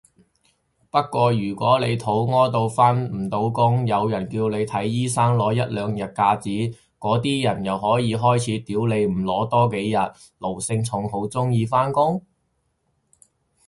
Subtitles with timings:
[0.89, 9.97] 不過如果你肚痾到返唔到工，有人叫你睇醫生攞一兩日假紙，嗰啲人又可以開始屌你唔攞多幾日，
[10.39, 12.19] 奴性重好鍾意返工？